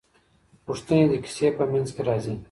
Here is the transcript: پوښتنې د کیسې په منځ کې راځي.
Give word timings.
پوښتنې 0.65 1.03
د 1.11 1.13
کیسې 1.23 1.47
په 1.57 1.63
منځ 1.71 1.87
کې 1.95 2.01
راځي. 2.07 2.35